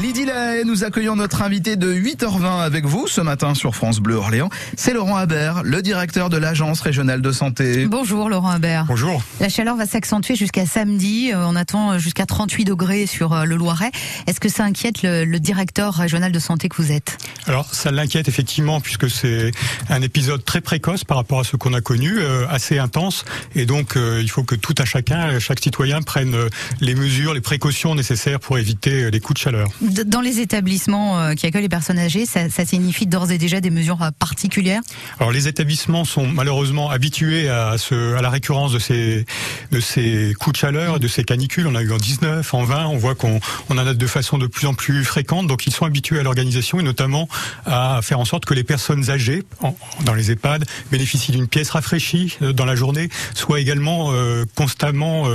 Lydie 0.00 0.26
Lahaye, 0.26 0.64
nous 0.64 0.84
accueillons 0.84 1.16
notre 1.16 1.42
invité 1.42 1.74
de 1.74 1.92
8h20 1.92 2.60
avec 2.60 2.84
vous 2.84 3.08
ce 3.08 3.20
matin 3.20 3.54
sur 3.54 3.74
France 3.74 3.98
Bleu 3.98 4.14
Orléans. 4.14 4.48
C'est 4.76 4.92
Laurent 4.92 5.16
Habert, 5.16 5.62
le 5.64 5.82
directeur 5.82 6.30
de 6.30 6.36
l'Agence 6.36 6.80
régionale 6.82 7.20
de 7.20 7.32
santé. 7.32 7.86
Bonjour 7.86 8.28
Laurent 8.28 8.50
Habert. 8.50 8.84
Bonjour. 8.84 9.20
La 9.40 9.48
chaleur 9.48 9.74
va 9.74 9.86
s'accentuer 9.86 10.36
jusqu'à 10.36 10.66
samedi. 10.66 11.32
Euh, 11.34 11.44
On 11.44 11.56
attend 11.56 11.98
jusqu'à 11.98 12.26
38 12.26 12.64
degrés 12.64 13.06
sur 13.06 13.32
euh, 13.32 13.44
le 13.44 13.56
Loiret. 13.56 13.90
Est-ce 14.28 14.38
que 14.38 14.48
ça 14.48 14.62
inquiète 14.62 15.02
le, 15.02 15.24
le 15.24 15.40
directeur 15.40 15.94
régional 15.94 16.30
de 16.30 16.38
santé 16.38 16.68
que 16.68 16.76
vous 16.80 16.92
êtes? 16.92 17.18
Alors 17.46 17.74
ça 17.74 17.90
l'inquiète 17.90 18.28
effectivement 18.28 18.80
puisque 18.80 19.10
c'est 19.10 19.50
un 19.88 20.02
épisode 20.02 20.44
très 20.44 20.60
précoce 20.60 21.02
par 21.02 21.16
rapport 21.16 21.40
à 21.40 21.44
ce 21.44 21.56
qu'on 21.56 21.72
a 21.74 21.80
connu, 21.80 22.18
euh, 22.18 22.46
assez 22.48 22.78
intense, 22.78 23.24
et 23.56 23.66
donc 23.66 23.96
euh, 23.96 24.20
il 24.22 24.30
faut 24.30 24.44
que 24.44 24.54
tout 24.54 24.74
à 24.78 24.84
chacun, 24.84 25.40
chaque 25.40 25.58
citoyen 25.60 26.02
prenne 26.02 26.36
les 26.80 26.94
mesures, 26.94 27.34
les 27.34 27.40
précautions 27.40 27.96
nécessaires 27.96 28.38
pour 28.38 28.58
éviter 28.58 29.10
les 29.10 29.20
coups 29.20 29.40
de 29.40 29.42
chaleur. 29.42 29.68
Dans 29.88 30.20
les 30.20 30.40
établissements 30.40 31.20
euh, 31.20 31.34
qui 31.34 31.46
accueillent 31.46 31.62
les 31.62 31.68
personnes 31.68 31.98
âgées, 31.98 32.26
ça, 32.26 32.50
ça 32.50 32.64
signifie 32.64 33.06
d'ores 33.06 33.30
et 33.30 33.38
déjà 33.38 33.60
des 33.60 33.70
mesures 33.70 34.02
euh, 34.02 34.10
particulières? 34.18 34.80
Alors 35.18 35.32
les 35.32 35.48
établissements 35.48 36.04
sont 36.04 36.26
malheureusement 36.26 36.90
habitués 36.90 37.48
à, 37.48 37.78
ce, 37.78 38.14
à 38.14 38.22
la 38.22 38.30
récurrence 38.30 38.72
de 38.72 38.78
ces, 38.78 39.24
de 39.70 39.80
ces 39.80 40.34
coups 40.38 40.54
de 40.54 40.58
chaleur, 40.58 41.00
de 41.00 41.08
ces 41.08 41.24
canicules. 41.24 41.66
On 41.66 41.74
a 41.74 41.82
eu 41.82 41.92
en 41.92 41.96
19, 41.96 42.52
en 42.54 42.64
20, 42.64 42.86
on 42.86 42.96
voit 42.96 43.14
qu'on 43.14 43.40
on 43.68 43.78
en 43.78 43.86
a 43.86 43.94
de 43.94 44.06
façon 44.06 44.38
de 44.38 44.46
plus 44.46 44.66
en 44.66 44.74
plus 44.74 45.04
fréquente. 45.04 45.46
Donc 45.46 45.66
ils 45.66 45.72
sont 45.72 45.84
habitués 45.84 46.18
à 46.18 46.22
l'organisation 46.22 46.80
et 46.80 46.82
notamment 46.82 47.28
à 47.64 48.00
faire 48.02 48.20
en 48.20 48.24
sorte 48.24 48.44
que 48.44 48.54
les 48.54 48.64
personnes 48.64 49.10
âgées 49.10 49.44
dans 50.04 50.14
les 50.14 50.30
EHPAD 50.30 50.64
bénéficient 50.90 51.32
d'une 51.32 51.48
pièce 51.48 51.70
rafraîchie 51.70 52.36
euh, 52.42 52.52
dans 52.52 52.64
la 52.64 52.74
journée, 52.74 53.08
soient 53.34 53.60
également 53.60 54.12
constamment 54.54 55.26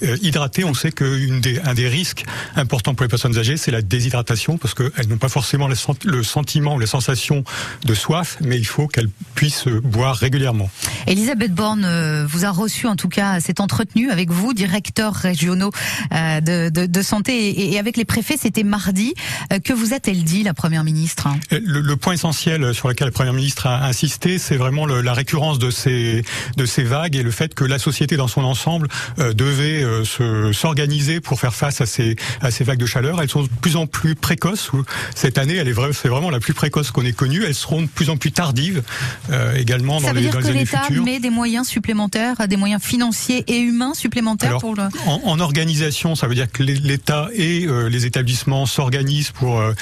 hydratées. 0.00 0.64
On 0.64 0.74
sait 0.74 0.92
qu'un 0.92 1.38
des, 1.40 1.60
des 1.74 1.88
risques 1.88 2.24
importants 2.56 2.94
pour 2.94 3.04
les 3.04 3.08
personnes 3.08 3.38
âgées, 3.38 3.56
c'est 3.56 3.70
la 3.70 3.82
déshydratation 3.92 4.58
parce 4.58 4.74
qu'elles 4.74 5.08
n'ont 5.08 5.18
pas 5.18 5.28
forcément 5.28 5.68
le 5.68 5.74
sent- 5.74 5.92
le 6.04 6.22
sentiment, 6.22 6.78
la 6.78 6.86
sensation 6.86 7.44
de 7.84 7.94
soif, 7.94 8.36
mais 8.40 8.58
il 8.58 8.66
faut 8.66 8.88
qu'elles 8.88 9.10
puissent 9.34 9.68
boire 9.68 10.16
régulièrement. 10.16 10.70
Elisabeth 11.06 11.52
Borne 11.54 11.84
euh, 11.84 12.26
vous 12.26 12.44
a 12.44 12.50
reçu, 12.50 12.86
en 12.86 12.96
tout 12.96 13.08
cas, 13.08 13.40
s'est 13.40 13.60
entretenue 13.60 14.10
avec 14.10 14.30
vous, 14.30 14.54
directeurs 14.54 15.14
régionaux 15.14 15.70
euh, 16.12 16.40
de, 16.40 16.68
de, 16.70 16.86
de 16.86 17.02
santé, 17.02 17.72
et, 17.74 17.78
avec 17.78 17.96
les 17.96 18.04
préfets, 18.04 18.36
c'était 18.36 18.62
mardi. 18.64 19.14
Euh, 19.52 19.58
Que 19.58 19.72
vous 19.72 19.92
a-t-elle 19.94 20.24
dit, 20.24 20.42
la 20.42 20.54
première 20.54 20.84
ministre 20.84 21.28
Le, 21.50 21.80
le 21.80 21.96
point 21.96 22.14
essentiel 22.14 22.74
sur 22.74 22.88
lequel 22.88 23.06
le 23.08 23.12
Premier 23.12 23.32
ministre 23.32 23.66
a 23.66 23.84
insisté, 23.86 24.38
c'est 24.38 24.56
vraiment 24.56 24.86
le- 24.86 25.00
la 25.02 25.12
récurrence 25.12 25.58
de 25.58 25.70
ces, 25.70 26.24
de 26.56 26.66
ces 26.66 26.82
vagues 26.84 27.16
et 27.16 27.22
le 27.22 27.30
fait 27.30 27.54
que 27.54 27.64
la 27.64 27.78
société 27.78 28.16
dans 28.16 28.28
son 28.28 28.42
ensemble 28.44 28.88
devait 29.18 29.84
se- 30.04 30.52
s'organiser 30.52 31.20
pour 31.20 31.38
faire 31.40 31.54
face 31.54 31.80
à 31.80 31.86
ces, 31.86 32.16
à 32.40 32.50
ces 32.50 32.64
vagues 32.64 32.78
de 32.78 32.86
chaleur. 32.86 33.20
Elles 33.20 33.28
sont 33.28 33.42
de 33.42 33.48
plus 33.60 33.76
en 33.76 33.81
plus 33.86 34.14
précoces. 34.14 34.70
Cette 35.14 35.38
année, 35.38 35.56
elle 35.56 35.68
est 35.68 35.74
c'est 35.92 36.08
vraiment 36.08 36.30
la 36.30 36.38
plus 36.40 36.54
précoce 36.54 36.90
qu'on 36.90 37.04
ait 37.04 37.12
connue. 37.12 37.44
Elles 37.44 37.54
seront 37.54 37.82
de 37.82 37.86
plus 37.88 38.10
en 38.10 38.16
plus 38.16 38.30
tardives 38.32 38.82
euh, 39.30 39.54
également 39.56 40.00
dans 40.00 40.08
Ça 40.08 40.12
veut 40.12 40.20
les, 40.20 40.26
dire 40.26 40.32
dans 40.32 40.38
les 40.40 40.44
que 40.44 40.50
années 40.50 40.58
l'État 40.60 40.82
futures. 40.82 41.04
met 41.04 41.18
des 41.20 41.30
moyens 41.30 41.66
supplémentaires, 41.66 42.46
des 42.46 42.56
moyens 42.56 42.82
financiers 42.82 43.44
et 43.48 43.58
humains 43.58 43.94
supplémentaires 43.94 44.50
Alors, 44.50 44.60
pour 44.60 44.74
le... 44.76 44.82
en, 45.06 45.20
en 45.24 45.40
organisation, 45.40 46.14
ça 46.14 46.26
veut 46.26 46.34
dire 46.34 46.50
que 46.50 46.62
l'É- 46.62 46.74
l'État 46.82 47.28
et 47.34 47.64
euh, 47.66 47.88
les 47.88 48.06
établissements 48.06 48.66
s'organisent 48.66 49.30
pour 49.32 49.58
euh, 49.60 49.72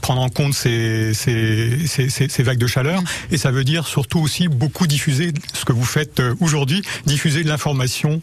prendre 0.00 0.20
en 0.20 0.28
compte 0.28 0.54
ces, 0.54 1.12
ces, 1.14 1.86
ces, 1.86 2.08
ces- 2.10 2.28
ces 2.28 2.42
vagues 2.42 2.58
de 2.58 2.66
chaleur. 2.66 3.02
Et 3.30 3.38
ça 3.38 3.50
veut 3.50 3.64
dire 3.64 3.86
surtout 3.86 4.20
aussi 4.20 4.48
beaucoup 4.48 4.86
diffuser 4.86 5.32
ce 5.54 5.64
que 5.64 5.72
vous 5.72 5.84
faites 5.84 6.20
aujourd'hui, 6.40 6.82
diffuser 7.06 7.42
de 7.42 7.48
l'information, 7.48 8.20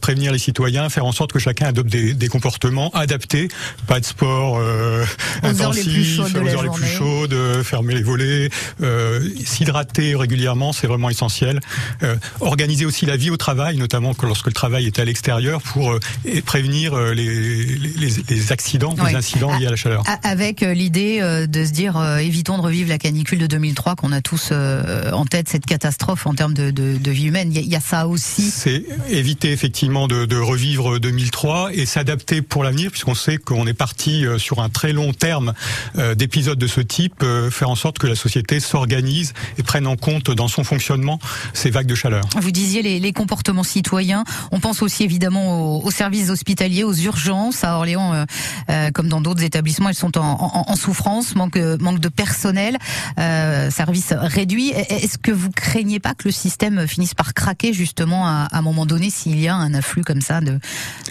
prévenir 0.00 0.32
les 0.32 0.38
citoyens, 0.38 0.88
faire 0.88 1.04
en 1.04 1.12
sorte 1.12 1.32
que 1.32 1.38
chacun 1.38 1.66
adopte 1.66 1.90
des, 1.90 2.14
des 2.14 2.28
comportements 2.28 2.90
adaptés, 2.94 3.48
pas 3.86 4.00
de 4.00 4.04
sport 4.04 4.58
euh, 4.64 5.04
Aux 5.42 5.62
heures 5.62 5.72
les 5.72 5.82
plus 5.82 5.90
intensif, 5.92 6.16
chaudes 6.16 6.32
de 6.32 6.38
aux 6.40 6.42
la 6.44 6.52
heures 6.52 6.62
les 6.62 6.68
plus 6.70 6.86
journée. 6.86 6.94
chaudes, 7.20 7.32
euh, 7.34 7.62
fermer 7.64 7.94
les 7.94 8.02
volets, 8.02 8.48
euh, 8.82 9.20
s'hydrater 9.44 10.14
régulièrement, 10.16 10.72
c'est 10.72 10.86
vraiment 10.86 11.10
essentiel. 11.10 11.60
Euh, 12.02 12.16
organiser 12.40 12.84
aussi 12.86 13.06
la 13.06 13.16
vie 13.16 13.30
au 13.30 13.36
travail, 13.36 13.76
notamment 13.76 14.14
que 14.14 14.26
lorsque 14.26 14.46
le 14.46 14.52
travail 14.52 14.86
est 14.86 14.98
à 14.98 15.04
l'extérieur, 15.04 15.60
pour 15.62 15.98
prévenir 16.46 16.96
les, 16.98 17.64
les, 17.64 18.10
les 18.28 18.52
accidents, 18.52 18.94
Ouais. 18.94 19.10
les 19.10 19.16
incidents 19.16 19.56
liés 19.58 19.66
à 19.66 19.70
la 19.70 19.76
chaleur. 19.76 20.02
A- 20.06 20.28
Avec 20.28 20.60
l'idée 20.60 21.20
de 21.48 21.64
se 21.64 21.70
dire 21.72 22.00
évitons 22.20 22.56
de 22.58 22.62
revivre 22.62 22.88
la 22.88 22.98
canicule 22.98 23.38
de 23.38 23.46
2003 23.46 23.96
qu'on 23.96 24.12
a 24.12 24.20
tous 24.20 24.52
en 24.52 25.24
tête 25.26 25.48
cette 25.48 25.66
catastrophe 25.66 26.26
en 26.26 26.34
termes 26.34 26.54
de, 26.54 26.70
de, 26.70 26.96
de 26.96 27.10
vie 27.10 27.26
humaine. 27.26 27.50
Il 27.54 27.62
y, 27.66 27.76
a- 27.76 27.80
ça 27.80 28.06
aussi. 28.06 28.50
C'est 28.50 28.84
éviter 29.10 29.52
effectivement 29.52 30.06
de, 30.08 30.24
de 30.24 30.36
revivre 30.36 30.98
2003 30.98 31.70
et 31.74 31.86
s'adapter 31.86 32.40
pour 32.42 32.64
l'avenir, 32.64 32.90
puisqu'on 32.90 33.14
sait 33.14 33.36
qu'on 33.36 33.66
est 33.66 33.74
parti 33.74 34.24
euh, 34.26 34.38
sur 34.54 34.62
un 34.62 34.68
très 34.68 34.92
long 34.92 35.12
terme 35.12 35.52
euh, 35.98 36.14
d'épisodes 36.14 36.58
de 36.58 36.66
ce 36.68 36.80
type, 36.80 37.22
euh, 37.24 37.50
faire 37.50 37.70
en 37.70 37.74
sorte 37.74 37.98
que 37.98 38.06
la 38.06 38.14
société 38.14 38.60
s'organise 38.60 39.32
et 39.58 39.62
prenne 39.64 39.86
en 39.86 39.96
compte 39.96 40.30
dans 40.30 40.46
son 40.48 40.62
fonctionnement 40.62 41.18
ces 41.54 41.70
vagues 41.70 41.86
de 41.88 41.94
chaleur. 41.96 42.22
Vous 42.40 42.52
disiez 42.52 42.82
les, 42.82 43.00
les 43.00 43.12
comportements 43.12 43.64
citoyens. 43.64 44.22
On 44.52 44.60
pense 44.60 44.80
aussi 44.82 45.02
évidemment 45.02 45.78
aux, 45.78 45.82
aux 45.84 45.90
services 45.90 46.30
hospitaliers, 46.30 46.84
aux 46.84 46.94
urgences. 46.94 47.64
À 47.64 47.76
Orléans, 47.76 48.26
euh, 48.70 48.90
comme 48.92 49.08
dans 49.08 49.20
d'autres 49.20 49.42
établissements, 49.42 49.88
elles 49.88 49.94
sont 49.96 50.16
en, 50.18 50.22
en- 50.40 50.64
en 50.70 50.76
souffrance, 50.76 51.34
manque, 51.34 51.56
manque 51.80 51.98
de 51.98 52.08
personnel, 52.08 52.76
euh, 53.18 53.70
services 53.72 54.12
réduits. 54.16 54.70
Est-ce 54.70 55.18
que 55.18 55.32
vous 55.32 55.50
craignez 55.50 55.98
pas 55.98 56.14
que 56.14 56.28
le 56.28 56.32
système 56.32 56.86
finisse 56.86 57.14
par 57.14 57.34
craquer 57.34 57.72
justement 57.72 58.26
à, 58.28 58.48
à 58.52 58.58
un 58.58 58.62
moment 58.62 58.86
donné 58.86 59.10
s'il 59.10 59.40
y 59.40 59.48
a 59.48 59.54
un 59.56 59.74
afflux 59.74 60.02
comme 60.02 60.20
ça 60.20 60.40
de, 60.40 60.60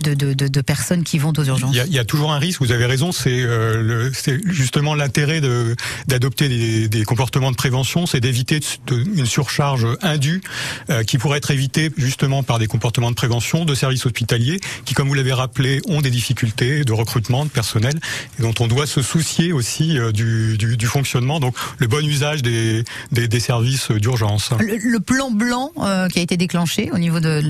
de, 0.04 0.14
de, 0.14 0.34
de- 0.34 0.48
de 0.48 0.62
personnes 0.62 1.04
qui 1.04 1.18
vont 1.18 1.34
aux 1.38 1.44
urgences? 1.44 1.72
Il 1.74 1.78
y, 1.78 1.81
a, 1.81 1.86
il 1.86 1.94
y 1.94 2.00
a 2.00 2.06
toujours 2.06 2.31
un 2.31 2.40
risque, 2.40 2.62
vous 2.62 2.72
avez 2.72 2.86
raison, 2.86 3.12
c'est 3.12 3.33
euh, 3.42 4.10
c'est 4.14 4.40
justement 4.46 4.96
l'intérêt 4.96 5.42
de- 5.42 5.76
d'adopter 6.08 6.50
des, 6.50 6.88
des 6.88 7.04
comportements 7.04 7.52
de 7.52 7.56
prévention, 7.56 8.06
c'est 8.06 8.20
d'éviter 8.20 8.60
une 8.92 9.26
surcharge 9.26 9.88
indue 10.02 10.42
euh, 10.90 11.04
qui 11.04 11.18
pourrait 11.18 11.38
être 11.38 11.52
évitée 11.52 11.92
justement 11.98 12.44
par 12.44 12.60
des 12.60 12.68
comportements 12.68 13.10
de 13.10 13.16
prévention 13.16 13.66
de 13.66 13.76
services 13.76 14.06
hospitaliers 14.06 14.60
qui, 14.86 14.94
comme 14.94 15.08
vous 15.08 15.14
l'avez 15.14 15.34
rappelé, 15.34 15.82
ont 15.88 16.02
des 16.02 16.12
difficultés 16.12 16.84
de 16.84 16.94
recrutement 16.94 17.46
de 17.46 17.50
personnel 17.50 17.94
et 18.40 18.42
dont 18.42 18.54
on 18.60 18.68
doit 18.68 18.86
se 18.88 19.02
soucier 19.02 19.54
aussi 19.54 19.98
euh, 19.98 20.12
du, 20.12 20.58
du, 20.58 20.78
du 20.78 20.86
fonctionnement, 20.86 21.40
donc 21.40 21.56
le 21.78 21.88
bon 21.88 22.06
usage 22.06 22.42
des, 22.42 22.84
des, 23.12 23.28
des 23.28 23.40
services 23.40 23.92
d'urgence. 23.92 24.52
Le, 24.60 24.78
le 24.78 25.00
plan 25.00 25.32
blanc 25.32 25.72
euh, 25.78 26.08
qui 26.10 26.20
a 26.20 26.22
été 26.22 26.38
déclenché 26.38 26.90
au 26.92 26.98
niveau 26.98 27.20
de 27.20 27.42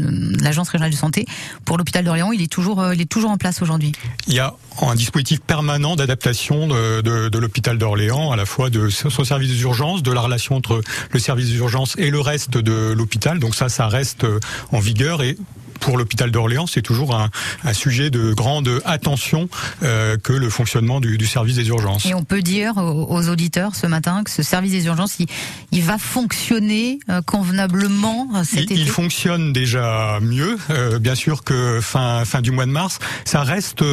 l'agence 0.44 0.70
régionale 0.70 0.92
de 0.92 0.98
santé 0.98 1.26
pour 1.66 1.78
l'hôpital 1.78 2.04
d'Orléans, 2.06 2.32
il 2.32 2.42
est 2.42 2.52
toujours, 2.52 2.94
il 2.94 3.02
est 3.02 3.10
toujours 3.10 3.32
en 3.32 3.38
place 3.38 3.62
aujourd'hui? 3.62 3.92
Il 4.28 4.34
y 4.34 4.40
a 4.40 4.54
un 4.82 4.96
dispositif 4.96 5.40
permanent 5.42 5.73
d'adaptation 5.80 6.68
de, 6.68 7.38
l'hôpital 7.38 7.78
d'Orléans, 7.78 8.32
à 8.32 8.36
la 8.36 8.46
fois 8.46 8.70
de 8.70 8.90
son 8.90 9.24
service 9.24 9.50
des 9.50 9.62
urgences, 9.62 10.04
de 10.04 10.12
la 10.12 10.22
relation 10.22 10.56
entre 10.56 10.82
le 11.12 11.20
service 11.20 11.50
des 11.50 11.58
urgences 11.58 11.96
et 11.98 12.10
le 12.10 12.20
reste 12.20 12.58
de 12.58 12.94
l'hôpital. 12.94 13.40
Donc 13.40 13.56
ça, 13.56 13.70
ça 13.70 13.88
reste 13.88 14.26
en 14.72 14.80
vigueur 14.80 15.22
et 15.22 15.38
pour 15.84 15.98
l'hôpital 15.98 16.32
d'Orléans, 16.32 16.66
c'est 16.66 16.82
toujours 16.82 17.14
un, 17.14 17.30
un 17.66 17.74
sujet 17.74 18.10
de 18.10 18.34
grande 18.34 18.80
attention 18.86 19.50
euh, 19.84 20.16
que 20.18 20.32
le 20.32 20.50
fonctionnement 20.50 21.02
du, 21.02 21.18
du 21.18 21.28
service 21.28 21.58
des 21.58 21.68
urgences. 21.68 22.06
Et 22.06 22.14
on 22.14 22.24
peut 22.24 22.42
dire 22.42 22.78
aux, 22.78 23.06
aux 23.14 23.28
auditeurs 23.28 23.76
ce 23.76 23.86
matin 23.86 24.24
que 24.24 24.32
ce 24.32 24.44
service 24.44 24.72
des 24.72 24.86
urgences, 24.86 25.16
il, 25.20 25.28
il 25.74 25.84
va 25.84 25.98
fonctionner 25.98 27.00
euh, 27.10 27.22
convenablement 27.22 28.30
cet 28.46 28.54
Il, 28.54 28.64
été. 28.64 28.74
il 28.76 28.88
fonctionne 28.88 29.52
déjà 29.52 30.20
mieux, 30.22 30.58
euh, 30.70 31.00
bien 31.00 31.16
sûr 31.16 31.44
que 31.44 31.82
fin 31.82 32.24
fin 32.24 32.42
du 32.42 32.52
mois 32.52 32.66
de 32.66 32.72
mars, 32.72 33.00
ça 33.26 33.44
reste 33.44 33.84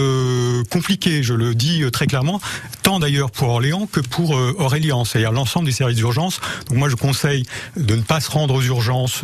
compliqué, 0.70 1.24
je 1.24 1.34
le 1.34 1.56
dis 1.56 1.82
très 1.92 2.06
clairement, 2.06 2.40
tant 2.84 3.00
d'ailleurs 3.00 3.32
pour 3.32 3.48
Orléans 3.48 3.88
que 3.90 3.98
pour 4.00 4.30
Aurélien, 4.30 5.04
c'est-à-dire 5.04 5.32
l'ensemble 5.32 5.66
des 5.66 5.72
services 5.72 5.96
d'urgence. 5.96 6.40
Donc 6.68 6.78
moi 6.78 6.88
je 6.88 6.94
conseille 6.94 7.44
de 7.76 7.96
ne 7.96 8.02
pas 8.02 8.20
se 8.20 8.30
rendre 8.30 8.54
aux 8.54 8.62
urgences 8.62 9.22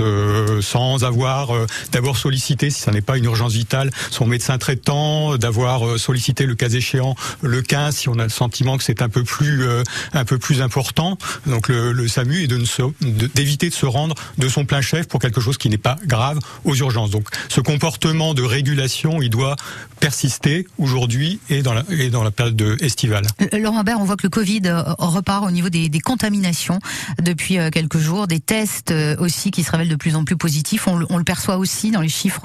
sans 0.63 1.05
avoir 1.05 1.51
d'abord 1.93 2.17
sollicité, 2.17 2.56
si 2.71 2.81
ça 2.81 2.91
n'est 2.93 3.01
pas 3.01 3.17
une 3.19 3.25
urgence 3.25 3.53
vitale, 3.53 3.91
son 4.11 4.27
médecin 4.27 4.59
traitant, 4.59 5.37
d'avoir 5.37 5.87
euh, 5.87 5.99
sollicité 5.99 6.47
le 6.47 6.55
cas 6.55 6.69
échéant 6.69 7.15
le 7.43 7.63
15 7.63 7.97
si 7.97 8.09
on 8.09 8.19
a 8.19 8.25
le 8.25 8.29
sentiment 8.29 8.77
que 8.79 8.85
c'est 8.85 9.03
un 9.03 9.09
peu 9.09 9.23
plus 9.25 9.63
euh, 9.65 9.83
un 10.13 10.25
peu 10.25 10.39
plus 10.39 10.63
important. 10.63 11.19
Donc 11.47 11.69
le, 11.69 11.93
le 11.93 12.09
SAMU 12.09 12.43
et 12.43 12.47
de 12.47 12.65
se- 12.65 12.83
de- 13.01 13.27
d'éviter 13.35 13.69
de 13.69 13.75
se 13.75 13.87
rendre 13.87 14.15
de 14.39 14.49
son 14.49 14.65
plein 14.65 14.81
chef 14.81 15.07
pour 15.09 15.21
quelque 15.21 15.41
chose 15.41 15.59
qui 15.59 15.69
n'est 15.69 15.79
pas 15.79 15.97
grave 16.07 16.39
aux 16.65 16.75
urgences. 16.75 17.11
Donc 17.11 17.29
ce 17.49 17.61
comportement 17.61 18.35
de 18.35 18.43
régulation, 18.43 19.21
il 19.23 19.31
doit 19.31 19.57
persister 20.01 20.67
aujourd'hui 20.79 21.41
et 21.49 21.63
dans 21.63 21.73
la 21.73 21.83
et 21.91 22.11
dans 22.11 22.23
la 22.23 22.31
période 22.31 22.57
de- 22.57 22.77
estivale. 22.81 23.27
Euh, 23.53 23.59
Laurent 23.59 23.83
Bert, 23.83 23.99
on 24.01 24.05
voit 24.05 24.17
que 24.17 24.25
le 24.25 24.31
Covid 24.31 24.61
euh, 24.67 24.83
repart 24.99 25.45
au 25.47 25.51
niveau 25.51 25.69
des, 25.71 25.89
des 25.89 26.01
contaminations 26.01 26.79
depuis 27.23 27.59
euh, 27.59 27.71
quelques 27.71 27.99
jours, 27.99 28.27
des 28.27 28.41
tests 28.41 28.91
euh, 28.91 29.17
aussi 29.19 29.51
qui 29.51 29.63
se 29.63 29.71
révèlent 29.71 29.89
de 29.89 29.97
plus 29.97 30.15
en 30.17 30.25
plus 30.25 30.37
positifs. 30.37 30.87
On, 30.87 31.01
on 31.09 31.17
le 31.19 31.25
perçoit 31.25 31.57
aussi 31.57 31.91
dans 31.91 32.01
les 32.03 32.09
chiffres 32.09 32.41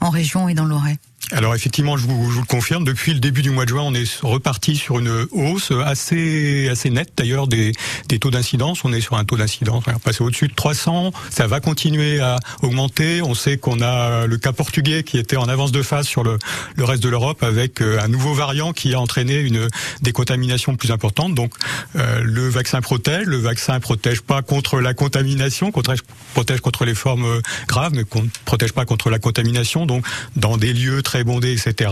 en, 0.00 0.10
région 0.10 0.48
et 0.48 0.54
dans 0.54 0.64
l'Oret. 0.64 0.98
Alors 1.30 1.54
effectivement, 1.54 1.98
je 1.98 2.06
vous, 2.06 2.30
je 2.30 2.34
vous, 2.36 2.40
le 2.40 2.46
confirme, 2.46 2.84
depuis 2.84 3.12
le 3.12 3.20
début 3.20 3.42
du 3.42 3.50
mois 3.50 3.64
de 3.64 3.70
juin, 3.70 3.82
on 3.82 3.92
est 3.92 4.20
reparti 4.22 4.76
sur 4.76 4.98
une 4.98 5.26
hausse 5.30 5.72
assez 5.84 6.68
assez 6.70 6.88
nette 6.88 7.12
d'ailleurs 7.16 7.46
des, 7.46 7.72
des 8.08 8.18
taux 8.18 8.30
d'incidence. 8.30 8.82
On 8.84 8.92
est 8.94 9.02
sur 9.02 9.16
un 9.16 9.24
taux 9.24 9.36
d'incidence, 9.36 9.84
passé 10.02 10.24
au-dessus 10.24 10.48
de 10.48 10.54
300. 10.54 11.12
Ça 11.28 11.46
va 11.46 11.60
continuer 11.60 12.20
à 12.20 12.36
augmenter. 12.62 13.20
On 13.20 13.34
sait 13.34 13.58
qu'on 13.58 13.82
a 13.82 14.26
le 14.26 14.38
cas 14.38 14.52
portugais 14.52 15.02
qui 15.02 15.18
était 15.18 15.36
en 15.36 15.48
avance 15.48 15.70
de 15.70 15.82
phase 15.82 16.06
sur 16.06 16.24
le, 16.24 16.38
le 16.76 16.84
reste 16.84 17.02
de 17.02 17.10
l'Europe 17.10 17.42
avec 17.42 17.82
euh, 17.82 18.00
un 18.00 18.08
nouveau 18.08 18.32
variant 18.32 18.72
qui 18.72 18.94
a 18.94 19.00
entraîné 19.00 19.38
une 19.38 19.68
des 20.00 20.12
contaminations 20.12 20.76
plus 20.76 20.92
importantes. 20.92 21.34
Donc 21.34 21.52
euh, 21.96 22.22
le 22.24 22.48
vaccin 22.48 22.80
protège. 22.80 23.26
Le 23.26 23.36
vaccin 23.36 23.78
protège 23.80 24.22
pas 24.22 24.40
contre 24.40 24.80
la 24.80 24.94
contamination, 24.94 25.72
protège, 25.72 26.00
protège 26.32 26.60
contre 26.60 26.86
les 26.86 26.94
formes 26.94 27.42
graves, 27.66 27.92
mais 27.94 28.04
ne 28.14 28.28
protège 28.46 28.72
pas 28.72 28.86
contre 28.86 29.10
la 29.10 29.18
contamination. 29.18 29.84
Donc 29.84 30.06
dans 30.36 30.56
des 30.56 30.72
lieux 30.72 31.02
très 31.02 31.17
bondés, 31.24 31.52
etc. 31.52 31.90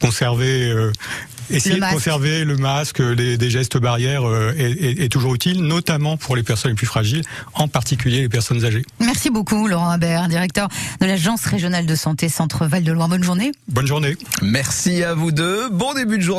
Conserver 0.00 0.70
euh, 0.70 0.92
Essayer 1.50 1.76
de 1.76 1.80
conserver 1.80 2.44
le 2.44 2.56
masque, 2.56 2.98
les, 2.98 3.36
des 3.36 3.50
gestes 3.50 3.78
barrières 3.78 4.26
euh, 4.26 4.52
est, 4.58 5.04
est, 5.04 5.08
toujours 5.08 5.34
utile, 5.34 5.62
notamment 5.62 6.16
pour 6.16 6.34
les 6.34 6.42
personnes 6.42 6.72
les 6.72 6.76
plus 6.76 6.86
fragiles, 6.86 7.22
en 7.54 7.68
particulier 7.68 8.22
les 8.22 8.28
personnes 8.28 8.64
âgées. 8.64 8.84
Merci 8.98 9.30
beaucoup, 9.30 9.68
Laurent 9.68 9.90
Habert, 9.90 10.28
directeur 10.28 10.68
de 11.00 11.06
l'Agence 11.06 11.44
régionale 11.44 11.86
de 11.86 11.94
santé 11.94 12.28
Centre 12.28 12.66
Val 12.66 12.82
de 12.82 12.92
Loire. 12.92 13.08
Bonne 13.08 13.22
journée. 13.22 13.52
Bonne 13.68 13.86
journée. 13.86 14.16
Merci 14.42 15.04
à 15.04 15.14
vous 15.14 15.30
deux. 15.30 15.68
Bon 15.70 15.94
début 15.94 16.18
de 16.18 16.22
journée. 16.22 16.34